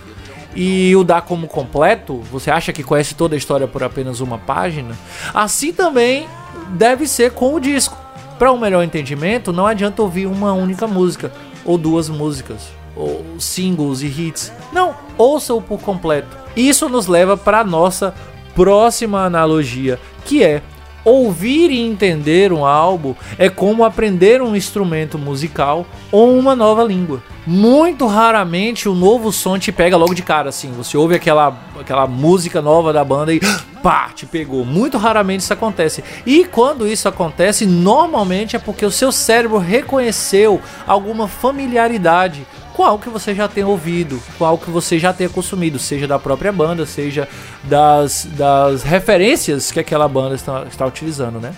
e 0.56 0.96
o 0.96 1.04
dá 1.04 1.22
como 1.22 1.48
completo, 1.48 2.18
você 2.32 2.50
acha 2.50 2.74
que 2.74 2.82
conhece 2.82 3.14
toda 3.14 3.36
a 3.36 3.38
história 3.38 3.68
por 3.68 3.84
apenas 3.84 4.22
uma 4.22 4.40
página? 4.40 4.98
Assim 5.36 5.72
também 5.72 6.28
deve 6.70 7.08
ser 7.08 7.30
com 7.34 7.54
o 7.54 7.60
disco. 7.60 8.07
Para 8.38 8.52
um 8.52 8.60
melhor 8.60 8.84
entendimento, 8.84 9.52
não 9.52 9.66
adianta 9.66 10.02
ouvir 10.02 10.28
uma 10.28 10.54
única 10.54 10.88
música, 10.88 11.32
ou 11.66 11.78
duas 11.78 12.08
músicas, 12.08 12.70
ou 12.96 13.26
singles 13.40 14.02
e 14.02 14.08
hits. 14.08 14.54
Não, 14.72 14.96
ouça-o 15.18 15.62
por 15.62 15.80
completo. 15.80 16.38
Isso 16.56 16.88
nos 16.88 17.08
leva 17.08 17.36
para 17.36 17.60
a 17.60 17.64
nossa 17.64 18.14
próxima 18.54 19.24
analogia, 19.24 20.00
que 20.26 20.44
é 20.44 20.62
ouvir 21.08 21.72
e 21.72 21.80
entender 21.80 22.52
um 22.52 22.66
álbum 22.66 23.16
é 23.38 23.50
como 23.50 23.86
aprender 23.86 24.42
um 24.42 24.56
instrumento 24.56 25.18
musical 25.18 25.86
ou 26.12 26.38
uma 26.38 26.56
nova 26.56 26.84
língua. 26.84 27.24
Muito 27.46 28.06
raramente 28.06 28.90
o 28.90 28.94
novo 28.94 29.32
som 29.32 29.58
te 29.58 29.72
pega 29.72 29.96
logo 29.96 30.14
de 30.14 30.22
cara, 30.22 30.50
assim. 30.50 30.70
Você 30.74 30.98
ouve 30.98 31.16
aquela, 31.16 31.58
aquela 31.80 32.06
música 32.06 32.62
nova 32.62 32.92
da 32.92 33.06
banda 33.06 33.34
e 33.34 33.40
pá, 33.82 34.10
te 34.14 34.26
pegou. 34.26 34.66
Muito 34.66 34.98
raramente 34.98 35.44
isso 35.44 35.54
acontece. 35.54 36.04
E 36.26 36.44
quando 36.44 36.86
isso 36.86 37.08
acontece, 37.08 37.66
normalmente 37.66 38.58
é 38.58 38.60
porque 38.60 38.86
o 38.86 38.92
seu 38.92 39.12
cérebro 39.12 39.60
reconheceu 39.60 40.60
alguma 40.86 41.28
familiaridade 41.28 42.46
algo 42.84 43.04
que 43.04 43.10
você 43.10 43.34
já 43.34 43.48
tem 43.48 43.64
ouvido, 43.64 44.22
algo 44.40 44.64
que 44.64 44.72
você 44.72 45.00
já 45.00 45.14
tenha 45.14 45.30
consumido, 45.30 45.80
seja 45.80 46.08
da 46.08 46.20
própria 46.20 46.52
banda, 46.52 46.86
seja 46.86 47.28
das, 47.64 48.28
das 48.32 48.84
referências 48.84 49.72
que 49.72 49.80
aquela 49.80 50.08
banda 50.08 50.36
está, 50.36 50.66
está 50.70 50.86
utilizando, 50.86 51.40
né? 51.40 51.54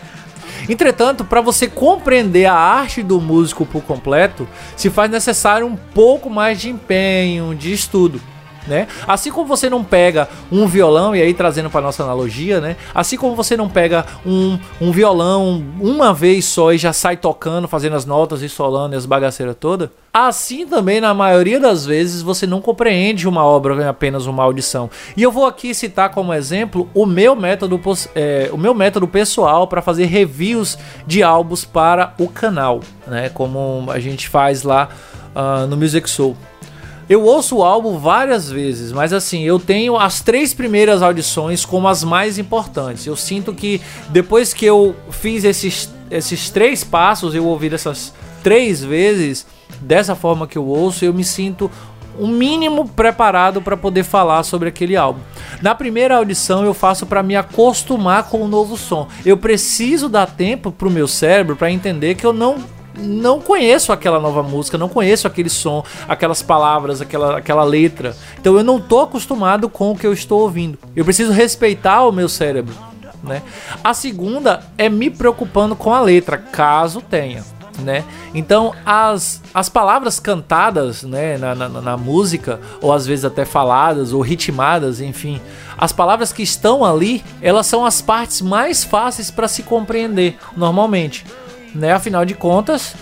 Entretanto, 0.68 1.24
para 1.24 1.42
você 1.42 1.68
compreender 1.68 2.46
a 2.46 2.54
arte 2.54 3.02
do 3.02 3.22
músico 3.22 3.66
por 3.66 3.82
completo, 3.84 4.48
se 4.76 4.90
faz 4.90 5.10
necessário 5.10 5.66
um 5.66 5.76
pouco 5.76 6.30
mais 6.30 6.60
de 6.60 6.70
empenho, 6.70 7.56
de 7.56 7.72
estudo 7.72 8.22
né? 8.70 8.88
Assim 9.08 9.32
como 9.32 9.48
você 9.48 9.70
não 9.70 9.84
pega 9.84 10.30
um 10.52 10.68
violão, 10.68 11.16
e 11.16 11.22
aí 11.22 11.34
trazendo 11.34 11.70
para 11.70 11.82
nossa 11.82 12.04
analogia, 12.04 12.62
né? 12.62 12.78
Assim 12.94 13.18
como 13.18 13.36
você 13.36 13.58
não 13.58 13.68
pega 13.68 14.06
um, 14.26 14.58
um 14.80 14.92
violão 14.92 15.64
uma 15.82 16.14
vez 16.14 16.46
só 16.46 16.72
e 16.72 16.78
já 16.78 16.94
sai 16.94 17.18
tocando, 17.18 17.68
fazendo 17.68 17.96
as 17.96 18.06
notas 18.06 18.42
e 18.42 18.48
solando 18.48 18.94
e 18.94 18.98
as 18.98 19.06
bagaceiras 19.06 19.56
toda, 19.60 19.92
assim 20.14 20.66
também 20.66 21.02
na 21.02 21.14
maioria 21.14 21.60
das 21.60 21.86
vezes 21.86 22.22
você 22.22 22.46
não 22.46 22.62
compreende 22.62 23.28
uma 23.28 23.44
obra 23.44 23.74
em 23.76 23.88
apenas 23.88 24.26
uma 24.26 24.44
audição. 24.44 24.90
E 25.18 25.24
eu 25.24 25.32
vou 25.32 25.46
aqui 25.46 25.74
citar 25.74 26.10
como 26.12 26.34
exemplo 26.34 26.90
o 26.94 27.06
meu 27.06 27.36
método, 27.36 27.80
é, 28.16 28.50
o 28.52 28.58
meu 28.58 28.74
método 28.74 29.08
pessoal 29.08 29.68
para 29.68 29.82
fazer 29.82 30.06
reviews 30.06 30.78
de 31.08 31.24
álbuns 31.24 31.66
para 31.66 32.14
o 32.20 32.28
canal, 32.28 32.82
né? 33.08 33.30
Como 33.30 33.90
a 33.90 34.00
gente 34.00 34.30
faz 34.30 34.64
lá 34.64 34.90
uh, 35.36 35.68
no 35.68 35.78
Music 35.78 36.10
Soul. 36.10 36.36
Eu 37.10 37.24
ouço 37.24 37.58
o 37.58 37.64
álbum 37.64 37.98
várias 37.98 38.52
vezes, 38.52 38.92
mas 38.92 39.12
assim, 39.12 39.42
eu 39.42 39.58
tenho 39.58 39.98
as 39.98 40.22
três 40.22 40.54
primeiras 40.54 41.02
audições 41.02 41.66
como 41.66 41.88
as 41.88 42.04
mais 42.04 42.38
importantes. 42.38 43.08
Eu 43.08 43.16
sinto 43.16 43.52
que 43.52 43.82
depois 44.10 44.54
que 44.54 44.64
eu 44.64 44.96
fiz 45.10 45.44
esses, 45.44 45.92
esses 46.12 46.52
três 46.52 46.84
passos, 46.84 47.34
eu 47.34 47.48
ouvir 47.48 47.74
essas 47.74 48.14
três 48.44 48.84
vezes, 48.84 49.48
dessa 49.82 50.16
forma 50.16 50.46
que 50.46 50.56
eu 50.56 50.68
ouço, 50.68 51.04
eu 51.04 51.12
me 51.12 51.24
sinto 51.24 51.72
um 52.20 52.28
mínimo 52.28 52.88
preparado 52.88 53.60
para 53.60 53.76
poder 53.76 54.04
falar 54.04 54.44
sobre 54.44 54.70
aquele 54.70 54.96
álbum. 54.96 55.22
Na 55.64 55.74
primeira 55.74 56.18
audição 56.18 56.64
eu 56.64 56.76
faço 56.76 57.08
para 57.08 57.24
me 57.24 57.36
acostumar 57.36 58.26
com 58.26 58.42
o 58.42 58.48
novo 58.48 58.78
som. 58.78 59.08
Eu 59.26 59.38
preciso 59.38 60.08
dar 60.10 60.28
tempo 60.28 60.72
para 60.72 60.88
o 60.88 60.92
meu 60.92 61.08
cérebro 61.08 61.56
para 61.56 61.72
entender 61.72 62.14
que 62.14 62.26
eu 62.26 62.34
não 62.34 62.58
não 63.00 63.40
conheço 63.40 63.92
aquela 63.92 64.20
nova 64.20 64.44
música, 64.44 64.78
não 64.78 64.90
conheço 64.90 65.28
aquele 65.28 65.50
som, 65.50 65.84
aquelas 66.08 66.42
palavras, 66.42 67.02
aquela, 67.02 67.38
aquela 67.38 67.64
letra. 67.64 68.16
Então 68.40 68.58
eu 68.58 68.64
não 68.64 68.80
tô 68.80 69.02
acostumado 69.02 69.70
com 69.70 69.92
o 69.92 69.98
que 69.98 70.06
eu 70.06 70.14
estou 70.14 70.42
ouvindo. 70.42 70.78
Eu 70.96 71.06
preciso 71.06 71.32
respeitar 71.32 72.06
o 72.06 72.12
meu 72.12 72.30
cérebro, 72.30 72.74
né? 73.24 73.42
A 73.84 73.94
segunda 73.94 74.62
é 74.78 74.90
me 74.90 75.10
preocupando 75.10 75.76
com 75.76 75.94
a 75.94 76.02
letra, 76.02 76.38
caso 76.38 77.02
tenha. 77.02 77.44
Né? 77.80 78.04
Então 78.34 78.74
as, 78.86 79.42
as 79.54 79.70
palavras 79.70 80.20
cantadas 80.20 81.04
né, 81.04 81.38
na, 81.38 81.56
na, 81.56 81.70
na, 81.70 81.96
música, 81.96 82.60
ou 82.82 82.92
às 82.92 83.06
vezes 83.06 83.24
até 83.24 83.46
faladas 83.46 84.12
ou 84.12 84.20
ritmadas, 84.20 85.00
enfim, 85.00 85.40
as 85.78 85.94
palavras 85.94 86.34
que 86.34 86.44
estão 86.44 86.84
ali, 86.84 87.24
elas 87.42 87.68
são 87.68 87.86
as 87.86 88.02
partes 88.02 88.42
mais 88.42 88.84
fáceis 88.84 89.32
para 89.32 89.48
se 89.48 89.64
compreender 89.64 90.38
normalmente 90.58 91.26
né? 91.74 91.94
Afinal 91.94 92.26
de 92.26 92.34
contas, 92.34 92.96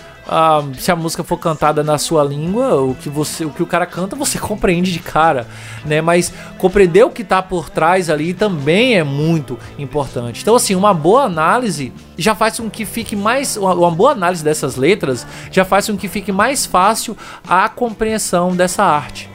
se 0.78 0.92
a 0.92 0.96
música 0.96 1.24
for 1.24 1.38
cantada 1.38 1.82
na 1.82 1.96
sua 1.96 2.22
língua, 2.22 2.82
o 2.82 2.94
que 2.94 3.08
você, 3.08 3.46
o 3.46 3.50
que 3.50 3.62
o 3.62 3.66
cara 3.66 3.86
canta, 3.86 4.14
você 4.14 4.36
compreende 4.38 4.92
de 4.92 4.98
cara, 4.98 5.46
né? 5.86 6.00
Mas 6.02 6.32
compreender 6.58 7.04
o 7.04 7.10
que 7.10 7.22
está 7.22 7.42
por 7.42 7.70
trás 7.70 8.10
ali 8.10 8.34
também 8.34 8.96
é 8.96 9.02
muito 9.02 9.58
importante. 9.78 10.42
Então, 10.42 10.54
assim, 10.54 10.74
uma 10.74 10.92
boa 10.92 11.22
análise 11.22 11.92
já 12.16 12.34
faz 12.34 12.58
com 12.60 12.68
que 12.68 12.84
fique 12.84 13.16
mais, 13.16 13.56
uma, 13.56 13.90
boa 13.90 14.12
análise 14.12 14.44
dessas 14.44 14.76
letras 14.76 15.26
já 15.50 15.64
faz 15.64 15.86
com 15.86 15.96
que 15.96 16.08
fique 16.08 16.30
mais 16.30 16.66
fácil 16.66 17.16
a 17.48 17.68
compreensão 17.68 18.54
dessa 18.54 18.84
arte. 18.84 19.30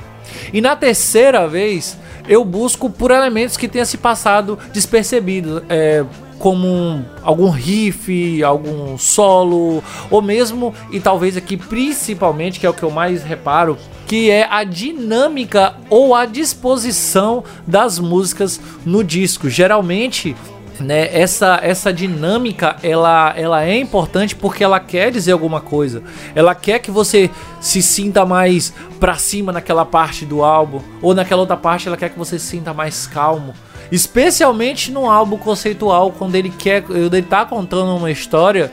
E 0.51 0.61
na 0.61 0.75
terceira 0.75 1.47
vez, 1.47 1.97
eu 2.27 2.45
busco 2.45 2.89
por 2.89 3.11
elementos 3.11 3.57
que 3.57 3.67
tenha 3.67 3.85
se 3.85 3.97
passado 3.97 4.57
despercebido. 4.71 5.63
É, 5.67 6.05
como 6.43 6.67
um, 6.67 7.05
algum 7.21 7.49
riff, 7.49 8.43
algum 8.43 8.97
solo, 8.97 9.81
ou 10.11 10.21
mesmo, 10.21 10.75
e 10.91 10.99
talvez 10.99 11.37
aqui 11.37 11.55
principalmente, 11.55 12.59
que 12.59 12.65
é 12.65 12.69
o 12.69 12.73
que 12.73 12.83
eu 12.83 12.91
mais 12.91 13.23
reparo, 13.23 13.77
que 14.05 14.29
é 14.29 14.45
a 14.51 14.65
dinâmica 14.65 15.75
ou 15.89 16.13
a 16.13 16.25
disposição 16.25 17.45
das 17.65 17.97
músicas 17.97 18.59
no 18.85 19.05
disco. 19.05 19.49
Geralmente, 19.49 20.35
né, 20.79 21.09
essa, 21.13 21.59
essa 21.61 21.93
dinâmica 21.93 22.77
ela, 22.81 23.33
ela 23.35 23.63
é 23.63 23.77
importante 23.77 24.35
porque 24.35 24.63
ela 24.63 24.79
quer 24.79 25.11
dizer 25.11 25.31
alguma 25.31 25.61
coisa. 25.61 26.03
Ela 26.33 26.55
quer 26.55 26.79
que 26.79 26.91
você 26.91 27.29
se 27.61 27.81
sinta 27.81 28.25
mais 28.25 28.73
pra 28.99 29.15
cima 29.15 29.51
naquela 29.51 29.85
parte 29.85 30.25
do 30.25 30.43
álbum, 30.43 30.81
ou 31.01 31.13
naquela 31.13 31.41
outra 31.41 31.57
parte 31.57 31.87
ela 31.87 31.97
quer 31.97 32.09
que 32.09 32.17
você 32.17 32.39
se 32.39 32.47
sinta 32.47 32.73
mais 32.73 33.05
calmo. 33.07 33.53
Especialmente 33.91 34.91
num 34.91 35.09
álbum 35.09 35.37
conceitual, 35.37 36.11
quando 36.11 36.35
ele 36.35 36.49
quer. 36.49 36.83
Ele 36.89 37.21
tá 37.21 37.45
contando 37.45 37.95
uma 37.95 38.09
história, 38.09 38.71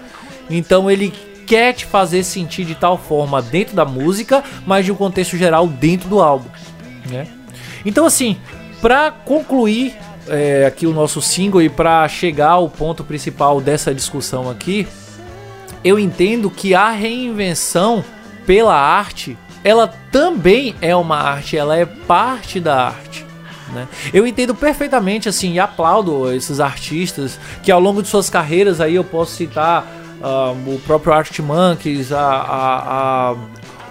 então 0.49 0.91
ele 0.91 1.13
quer 1.47 1.75
te 1.75 1.85
fazer 1.85 2.23
sentir 2.23 2.65
de 2.65 2.75
tal 2.75 2.97
forma 2.97 3.43
dentro 3.43 3.75
da 3.75 3.85
música, 3.85 4.43
mas 4.65 4.85
de 4.85 4.93
um 4.93 4.95
contexto 4.95 5.37
geral 5.37 5.67
dentro 5.67 6.09
do 6.09 6.21
álbum. 6.21 6.49
Né? 7.11 7.27
Então, 7.85 8.07
assim, 8.07 8.39
para 8.81 9.11
concluir 9.11 9.95
é, 10.29 10.67
aqui 10.67 10.87
o 10.87 10.93
nosso 10.93 11.21
single 11.21 11.63
e 11.63 11.69
para 11.69 12.07
chegar 12.09 12.51
ao 12.51 12.69
ponto 12.69 13.05
principal 13.05 13.61
dessa 13.61 13.95
discussão 13.95 14.51
aqui, 14.51 14.87
eu 15.83 15.99
entendo 15.99 16.51
que 16.51 16.75
a 16.75 16.91
reinvenção 16.91 18.05
pela 18.47 18.75
arte, 18.75 19.37
ela 19.65 19.89
também 20.11 20.75
é 20.81 20.95
uma 20.95 21.17
arte, 21.17 21.57
ela 21.57 21.77
é 21.77 21.87
parte 21.87 22.61
da 22.61 22.89
arte. 22.89 23.25
Né? 23.73 23.87
Eu 24.13 24.27
entendo 24.27 24.55
perfeitamente 24.55 25.29
assim 25.29 25.53
e 25.53 25.61
aplaudo 25.61 26.33
esses 26.33 26.61
artistas 26.61 27.39
que 27.63 27.71
ao 27.71 27.81
longo 27.81 28.03
de 28.03 28.09
suas 28.09 28.29
carreiras 28.29 28.81
aí 28.81 28.97
eu 28.97 29.05
posso 29.05 29.37
citar 29.37 29.87
uh, 30.21 30.75
o 30.75 30.81
próprio 30.81 31.13
Art 31.13 31.39
Monkeys, 31.39 32.13
a, 32.13 32.21
a, 32.21 33.31
a, 33.31 33.37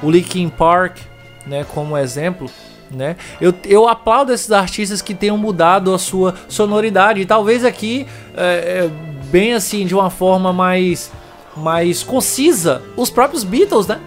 o 0.04 0.12
Linkin 0.12 0.50
Park, 0.50 0.98
né, 1.46 1.66
como 1.74 1.98
exemplo. 1.98 2.50
Né? 2.91 3.15
Eu, 3.39 3.53
eu 3.65 3.88
aplaudo 3.88 4.34
esses 4.34 4.51
artistas 4.51 5.01
que 5.01 5.13
tenham 5.13 5.38
mudado 5.38 5.93
a 5.93 6.00
sua 6.00 6.34
sonoridade. 6.48 7.22
E 7.22 7.25
talvez 7.25 7.63
aqui, 7.63 8.08
é, 8.36 8.88
é, 8.88 8.89
bem 9.25 9.53
assim, 9.53 9.86
de 9.86 9.93
uma 9.93 10.10
forma 10.10 10.51
mais, 10.51 11.12
mais 11.55 12.01
concisa, 12.01 12.81
os 12.98 13.10
próprios 13.10 13.43
Beatles, 13.43 13.86
né? 13.86 14.00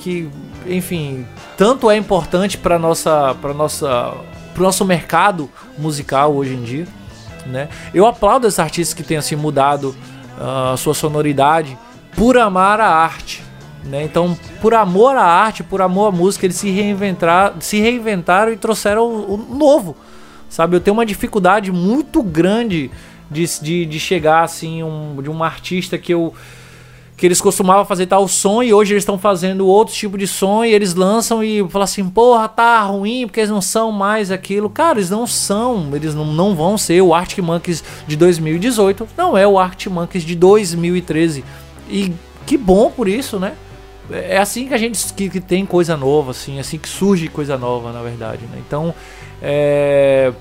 Que, 0.00 0.30
enfim, 0.66 1.26
tanto 1.56 1.90
é 1.90 1.96
importante 1.96 2.56
para 2.56 2.78
nossa, 2.78 3.34
para 3.40 3.52
nossa 3.52 4.14
pro 4.54 4.62
nosso 4.62 4.84
mercado 4.84 5.50
musical 5.78 6.34
hoje 6.34 6.54
em 6.54 6.62
dia, 6.62 6.86
né? 7.46 7.68
Eu 7.94 8.06
aplaudo 8.06 8.46
esses 8.46 8.58
artistas 8.58 8.94
que 8.94 9.02
tenham 9.02 9.20
assim 9.20 9.36
mudado 9.36 9.94
uh, 10.38 10.72
a 10.72 10.76
sua 10.76 10.94
sonoridade 10.94 11.76
por 12.16 12.36
amar 12.36 12.80
a 12.80 12.88
arte, 12.88 13.42
né? 13.84 14.04
Então, 14.04 14.36
por 14.60 14.74
amor 14.74 15.16
à 15.16 15.24
arte, 15.24 15.62
por 15.62 15.80
amor 15.80 16.08
à 16.08 16.10
música, 16.10 16.46
eles 16.46 16.56
se 16.56 16.70
reinventaram, 16.70 17.60
se 17.60 17.80
reinventaram 17.80 18.52
e 18.52 18.56
trouxeram 18.56 19.06
o, 19.06 19.34
o 19.34 19.54
novo, 19.56 19.96
sabe? 20.48 20.76
Eu 20.76 20.80
tenho 20.80 20.96
uma 20.96 21.06
dificuldade 21.06 21.72
muito 21.72 22.22
grande 22.22 22.90
de, 23.30 23.44
de, 23.60 23.86
de 23.86 24.00
chegar 24.00 24.42
assim 24.42 24.82
um, 24.82 25.22
de 25.22 25.30
um 25.30 25.42
artista 25.42 25.96
que 25.96 26.12
eu 26.12 26.34
que 27.16 27.26
eles 27.26 27.38
costumavam 27.38 27.84
fazer 27.84 28.06
tal 28.06 28.26
som 28.26 28.62
e 28.62 28.72
hoje 28.72 28.94
eles 28.94 29.02
estão 29.02 29.18
fazendo 29.18 29.66
outro 29.66 29.94
tipo 29.94 30.16
de 30.16 30.26
som 30.26 30.64
e 30.64 30.72
eles 30.72 30.94
lançam 30.94 31.44
e 31.44 31.58
falam 31.68 31.84
assim, 31.84 32.08
porra, 32.08 32.48
tá 32.48 32.80
ruim 32.80 33.26
porque 33.26 33.40
eles 33.40 33.50
não 33.50 33.60
são 33.60 33.92
mais 33.92 34.30
aquilo. 34.30 34.70
Cara, 34.70 34.98
eles 34.98 35.10
não 35.10 35.26
são, 35.26 35.90
eles 35.94 36.14
não, 36.14 36.24
não 36.24 36.54
vão 36.54 36.78
ser 36.78 37.02
o 37.02 37.12
Arctic 37.12 37.44
Monkeys 37.44 37.84
de 38.06 38.16
2018, 38.16 39.06
não 39.18 39.36
é 39.36 39.46
o 39.46 39.58
Arctic 39.58 39.92
Monkeys 39.92 40.24
de 40.24 40.34
2013. 40.34 41.44
E 41.90 42.10
que 42.46 42.56
bom 42.56 42.90
por 42.90 43.06
isso, 43.06 43.38
né? 43.38 43.52
É 44.12 44.38
assim 44.38 44.66
que 44.66 44.74
a 44.74 44.78
gente 44.78 45.12
que, 45.12 45.28
que 45.28 45.40
tem 45.40 45.64
coisa 45.64 45.96
nova, 45.96 46.32
assim, 46.32 46.58
assim 46.58 46.78
que 46.78 46.88
surge 46.88 47.28
coisa 47.28 47.56
nova, 47.56 47.92
na 47.92 48.02
verdade, 48.02 48.44
né? 48.46 48.58
Então, 48.66 48.94
é 49.42 50.32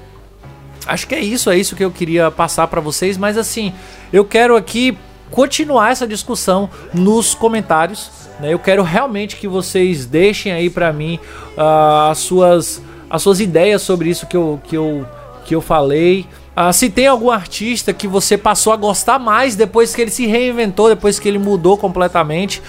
acho 0.90 1.08
que 1.08 1.16
é 1.16 1.20
isso, 1.20 1.50
é 1.50 1.58
isso 1.58 1.76
que 1.76 1.86
eu 1.86 1.92
queria 1.92 2.32
passar 2.32 2.68
para 2.68 2.82
vocês, 2.82 3.18
mas 3.18 3.38
assim, 3.38 3.74
eu 4.12 4.26
quero 4.26 4.56
aqui 4.56 4.98
continuar 5.32 5.92
essa 5.92 6.08
discussão 6.08 6.70
nos 6.94 7.36
comentários. 7.36 8.10
Né? 8.40 8.54
Eu 8.54 8.60
quero 8.60 8.82
realmente 8.82 9.36
que 9.36 9.48
vocês 9.48 10.06
deixem 10.06 10.52
aí 10.52 10.70
para 10.70 10.92
mim 10.92 11.20
uh, 11.56 12.10
as, 12.10 12.18
suas, 12.20 12.82
as 13.10 13.22
suas 13.22 13.40
ideias 13.40 13.82
sobre 13.82 14.10
isso 14.10 14.26
que 14.26 14.36
eu, 14.36 14.60
que 14.64 14.76
eu, 14.76 15.06
que 15.46 15.56
eu 15.56 15.62
falei. 15.62 16.26
Uh, 16.58 16.74
se 16.74 16.90
tem 16.90 17.08
algum 17.08 17.30
artista 17.30 17.94
que 17.94 18.08
você 18.08 18.38
passou 18.38 18.74
a 18.74 18.76
gostar 18.76 19.20
mais 19.20 19.56
depois 19.56 19.94
que 19.94 20.02
ele 20.02 20.12
se 20.12 20.26
reinventou, 20.26 20.90
depois 20.90 21.20
que 21.20 21.28
ele 21.28 21.38
mudou 21.38 21.78
completamente. 21.78 22.62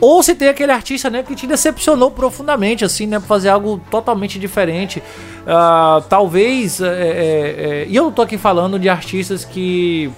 Ou 0.00 0.22
se 0.22 0.34
tem 0.34 0.48
aquele 0.48 0.72
artista 0.72 1.08
né, 1.08 1.22
que 1.22 1.34
te 1.34 1.46
decepcionou 1.46 2.10
profundamente, 2.10 2.84
assim, 2.84 3.06
né? 3.06 3.18
Pra 3.18 3.26
fazer 3.26 3.48
algo 3.48 3.80
totalmente 3.90 4.38
diferente. 4.38 5.02
Uh, 5.42 6.02
talvez. 6.08 6.80
É, 6.80 6.86
é, 6.86 7.80
é, 7.82 7.86
e 7.88 7.96
eu 7.96 8.04
não 8.04 8.12
tô 8.12 8.22
aqui 8.22 8.36
falando 8.36 8.78
de 8.78 8.88
artistas 8.88 9.44
que 9.44 10.10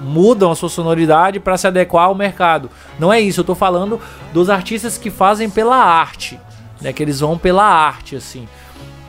mudam 0.00 0.50
a 0.50 0.56
sua 0.56 0.68
sonoridade 0.68 1.38
para 1.38 1.56
se 1.56 1.66
adequar 1.66 2.06
ao 2.06 2.14
mercado. 2.14 2.70
Não 2.98 3.12
é 3.12 3.20
isso, 3.20 3.40
eu 3.40 3.44
tô 3.44 3.54
falando 3.54 4.00
dos 4.32 4.48
artistas 4.48 4.96
que 4.98 5.10
fazem 5.10 5.48
pela 5.48 5.76
arte, 5.76 6.40
né? 6.80 6.92
Que 6.92 7.02
eles 7.02 7.20
vão 7.20 7.38
pela 7.38 7.64
arte, 7.64 8.16
assim. 8.16 8.48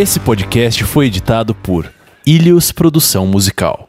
Esse 0.00 0.20
podcast 0.20 0.84
foi 0.84 1.06
editado 1.06 1.52
por 1.56 1.92
Ilhos 2.24 2.70
Produção 2.70 3.26
Musical. 3.26 3.87